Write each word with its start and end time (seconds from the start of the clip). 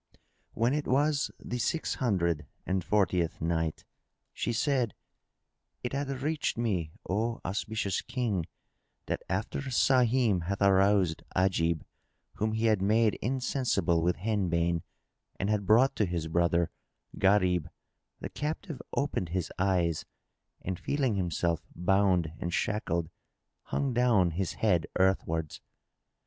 When 0.55 0.73
it 0.73 0.87
was 0.87 1.29
the 1.39 1.59
Six 1.59 1.93
Hundred 1.93 2.47
and 2.65 2.83
Fortieth 2.83 3.39
Night, 3.39 3.85
She 4.33 4.51
said, 4.51 4.95
It 5.83 5.93
hath 5.93 6.09
reached 6.23 6.57
me, 6.57 6.91
O 7.07 7.39
auspicious 7.45 8.01
King, 8.01 8.47
that 9.05 9.21
after 9.29 9.61
Sahim 9.61 10.45
had 10.45 10.59
aroused 10.59 11.21
Ajib, 11.35 11.83
whom 12.37 12.53
he 12.53 12.65
had 12.65 12.81
made 12.81 13.13
insensible 13.21 14.01
with 14.01 14.15
henbane 14.15 14.81
and 15.39 15.51
had 15.51 15.67
brought 15.67 15.95
to 15.97 16.05
his 16.05 16.27
brother 16.27 16.71
Gharib, 17.19 17.67
the 18.19 18.29
captive 18.29 18.81
opened 18.97 19.29
his 19.29 19.51
eyes 19.59 20.03
and, 20.63 20.79
feeling 20.79 21.13
himself 21.13 21.61
bound 21.75 22.31
and 22.39 22.51
shackled, 22.51 23.11
hung 23.65 23.93
down 23.93 24.31
his 24.31 24.53
head 24.53 24.87
earthwards. 24.97 25.61